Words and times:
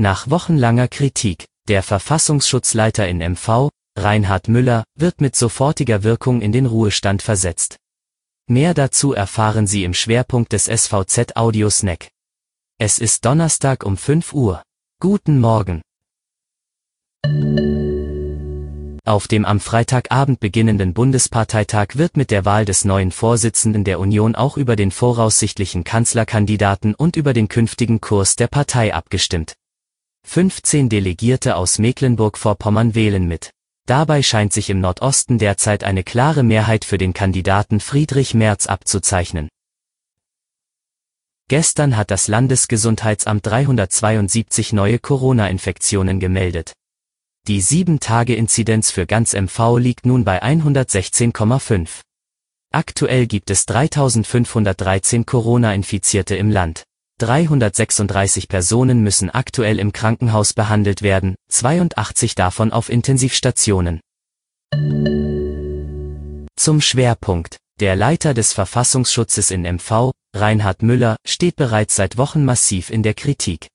Nach 0.00 0.30
wochenlanger 0.30 0.88
Kritik, 0.88 1.44
der 1.68 1.82
Verfassungsschutzleiter 1.82 3.06
in 3.06 3.18
MV, 3.18 3.68
Reinhard 3.98 4.48
Müller, 4.48 4.84
wird 4.94 5.20
mit 5.20 5.36
sofortiger 5.36 6.02
Wirkung 6.04 6.40
in 6.40 6.52
den 6.52 6.64
Ruhestand 6.64 7.20
versetzt. 7.20 7.76
Mehr 8.46 8.72
dazu 8.72 9.12
erfahren 9.12 9.66
Sie 9.66 9.84
im 9.84 9.92
Schwerpunkt 9.92 10.54
des 10.54 10.64
SVZ 10.64 11.36
Audio 11.36 11.68
Snack. 11.68 12.08
Es 12.78 12.98
ist 12.98 13.26
Donnerstag 13.26 13.84
um 13.84 13.98
5 13.98 14.32
Uhr. 14.32 14.62
Guten 15.00 15.38
Morgen. 15.38 15.82
Auf 19.04 19.28
dem 19.28 19.44
am 19.44 19.60
Freitagabend 19.60 20.40
beginnenden 20.40 20.94
Bundesparteitag 20.94 21.88
wird 21.96 22.16
mit 22.16 22.30
der 22.30 22.46
Wahl 22.46 22.64
des 22.64 22.86
neuen 22.86 23.12
Vorsitzenden 23.12 23.84
der 23.84 24.00
Union 24.00 24.34
auch 24.34 24.56
über 24.56 24.76
den 24.76 24.92
voraussichtlichen 24.92 25.84
Kanzlerkandidaten 25.84 26.94
und 26.94 27.16
über 27.16 27.34
den 27.34 27.48
künftigen 27.48 28.00
Kurs 28.00 28.36
der 28.36 28.46
Partei 28.46 28.94
abgestimmt. 28.94 29.56
15 30.26 30.88
Delegierte 30.88 31.56
aus 31.56 31.78
Mecklenburg-Vorpommern 31.78 32.94
wählen 32.94 33.26
mit. 33.26 33.50
Dabei 33.86 34.22
scheint 34.22 34.52
sich 34.52 34.70
im 34.70 34.80
Nordosten 34.80 35.38
derzeit 35.38 35.82
eine 35.82 36.04
klare 36.04 36.42
Mehrheit 36.44 36.84
für 36.84 36.98
den 36.98 37.12
Kandidaten 37.12 37.80
Friedrich 37.80 38.34
Merz 38.34 38.66
abzuzeichnen. 38.66 39.48
Gestern 41.48 41.96
hat 41.96 42.12
das 42.12 42.28
Landesgesundheitsamt 42.28 43.44
372 43.44 44.72
neue 44.72 45.00
Corona-Infektionen 45.00 46.20
gemeldet. 46.20 46.74
Die 47.48 47.60
7-Tage-Inzidenz 47.60 48.92
für 48.92 49.06
ganz 49.06 49.32
MV 49.32 49.78
liegt 49.78 50.06
nun 50.06 50.24
bei 50.24 50.40
116,5. 50.40 52.02
Aktuell 52.72 53.26
gibt 53.26 53.50
es 53.50 53.66
3513 53.66 55.26
Corona-Infizierte 55.26 56.36
im 56.36 56.50
Land. 56.50 56.84
336 57.20 58.48
Personen 58.48 59.02
müssen 59.02 59.28
aktuell 59.28 59.78
im 59.78 59.92
Krankenhaus 59.92 60.54
behandelt 60.54 61.02
werden, 61.02 61.34
82 61.50 62.34
davon 62.34 62.72
auf 62.72 62.88
Intensivstationen. 62.88 64.00
Zum 66.56 66.80
Schwerpunkt. 66.80 67.58
Der 67.78 67.94
Leiter 67.94 68.32
des 68.32 68.54
Verfassungsschutzes 68.54 69.50
in 69.50 69.62
MV, 69.62 70.12
Reinhard 70.34 70.82
Müller, 70.82 71.16
steht 71.26 71.56
bereits 71.56 71.96
seit 71.96 72.16
Wochen 72.16 72.44
massiv 72.44 72.88
in 72.88 73.02
der 73.02 73.14
Kritik. 73.14 73.68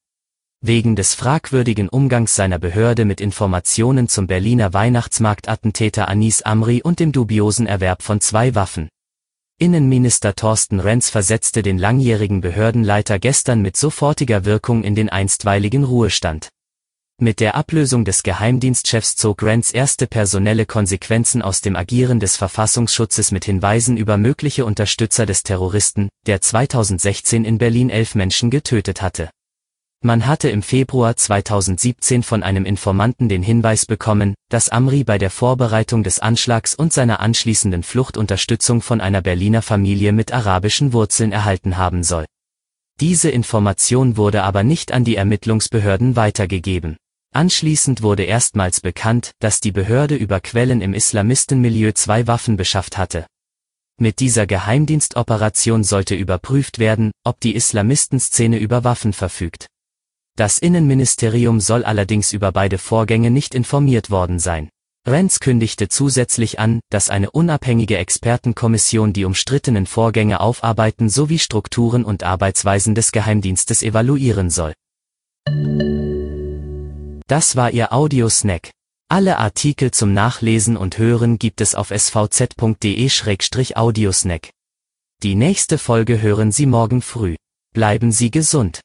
Wegen 0.61 0.95
des 0.95 1.13
fragwürdigen 1.13 1.89
Umgangs 1.89 2.33
seiner 2.33 2.57
Behörde 2.57 3.05
mit 3.05 3.21
Informationen 3.21 4.07
zum 4.07 4.25
Berliner 4.25 4.73
Weihnachtsmarktattentäter 4.73 6.07
Anis 6.07 6.41
Amri 6.41 6.81
und 6.81 6.99
dem 6.99 7.11
dubiosen 7.11 7.67
Erwerb 7.67 8.01
von 8.01 8.21
zwei 8.21 8.55
Waffen. 8.55 8.89
Innenminister 9.57 10.35
Thorsten 10.35 10.81
Renz 10.81 11.09
versetzte 11.09 11.63
den 11.63 11.77
langjährigen 11.77 12.41
Behördenleiter 12.41 13.19
gestern 13.19 13.61
mit 13.61 13.77
sofortiger 13.77 14.43
Wirkung 14.43 14.83
in 14.83 14.95
den 14.95 15.07
einstweiligen 15.07 15.85
Ruhestand. 15.85 16.49
Mit 17.21 17.39
der 17.39 17.55
Ablösung 17.55 18.03
des 18.03 18.23
Geheimdienstchefs 18.23 19.15
zog 19.15 19.43
Renz 19.43 19.73
erste 19.73 20.07
personelle 20.07 20.65
Konsequenzen 20.65 21.41
aus 21.41 21.61
dem 21.61 21.77
Agieren 21.77 22.19
des 22.19 22.35
Verfassungsschutzes 22.35 23.31
mit 23.31 23.45
Hinweisen 23.45 23.95
über 23.95 24.17
mögliche 24.17 24.65
Unterstützer 24.65 25.25
des 25.25 25.43
Terroristen, 25.43 26.09
der 26.25 26.41
2016 26.41 27.45
in 27.45 27.57
Berlin 27.57 27.89
elf 27.89 28.13
Menschen 28.13 28.49
getötet 28.49 29.01
hatte. 29.01 29.29
Man 30.01 30.27
hatte 30.27 30.49
im 30.49 30.61
Februar 30.61 31.15
2017 31.15 32.21
von 32.21 32.43
einem 32.43 32.65
Informanten 32.65 33.27
den 33.27 33.41
Hinweis 33.41 33.85
bekommen, 33.85 34.35
dass 34.49 34.69
Amri 34.69 35.03
bei 35.03 35.17
der 35.17 35.31
Vorbereitung 35.31 36.03
des 36.03 36.19
Anschlags 36.19 36.75
und 36.75 36.93
seiner 36.93 37.19
anschließenden 37.19 37.81
Flucht 37.81 38.15
Unterstützung 38.15 38.81
von 38.81 39.01
einer 39.01 39.21
Berliner 39.21 39.61
Familie 39.61 40.11
mit 40.11 40.31
arabischen 40.31 40.93
Wurzeln 40.93 41.31
erhalten 41.31 41.77
haben 41.77 42.03
soll. 42.03 42.25
Diese 42.99 43.29
Information 43.29 44.15
wurde 44.15 44.43
aber 44.43 44.63
nicht 44.63 44.91
an 44.91 45.03
die 45.03 45.15
Ermittlungsbehörden 45.15 46.15
weitergegeben. 46.15 46.97
Anschließend 47.33 48.01
wurde 48.01 48.23
erstmals 48.23 48.79
bekannt, 48.79 49.31
dass 49.39 49.59
die 49.59 49.73
Behörde 49.73 50.15
über 50.15 50.39
Quellen 50.39 50.81
im 50.81 50.93
Islamistenmilieu 50.93 51.91
zwei 51.91 52.27
Waffen 52.27 52.55
beschafft 52.55 52.97
hatte. 52.97 53.25
Mit 53.99 54.19
dieser 54.19 54.45
Geheimdienstoperation 54.45 55.83
sollte 55.83 56.15
überprüft 56.15 56.79
werden, 56.79 57.11
ob 57.25 57.39
die 57.39 57.55
Islamistenszene 57.55 58.57
über 58.57 58.83
Waffen 58.83 59.11
verfügt. 59.11 59.67
Das 60.37 60.59
Innenministerium 60.59 61.61
soll 61.61 61.85
allerdings 61.85 62.33
über 62.33 62.51
beide 62.51 62.77
Vorgänge 62.77 63.31
nicht 63.31 63.55
informiert 63.55 64.09
worden 64.09 64.37
sein. 64.37 64.67
Renz 65.07 65.39
kündigte 65.39 65.87
zusätzlich 65.87 66.59
an, 66.59 66.81
dass 66.89 67.09
eine 67.09 67.31
unabhängige 67.31 67.97
Expertenkommission 67.97 69.13
die 69.13 69.23
umstrittenen 69.23 69.85
Vorgänge 69.85 70.41
aufarbeiten 70.41 71.07
sowie 71.09 71.39
Strukturen 71.39 72.03
und 72.03 72.23
Arbeitsweisen 72.23 72.95
des 72.95 73.13
Geheimdienstes 73.13 73.81
evaluieren 73.81 74.49
soll. 74.49 74.73
Das 77.27 77.55
war 77.55 77.71
Ihr 77.71 77.93
Audiosnack. 77.93 78.71
Alle 79.07 79.37
Artikel 79.37 79.91
zum 79.91 80.13
Nachlesen 80.13 80.75
und 80.75 80.97
Hören 80.97 81.39
gibt 81.39 81.61
es 81.61 81.75
auf 81.75 81.91
svz.de-audiosnack. 81.91 84.49
Die 85.23 85.35
nächste 85.35 85.77
Folge 85.77 86.21
hören 86.21 86.51
Sie 86.51 86.65
morgen 86.65 87.01
früh. 87.01 87.37
Bleiben 87.73 88.11
Sie 88.11 88.31
gesund. 88.31 88.81